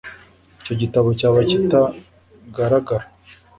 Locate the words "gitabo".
0.81-1.07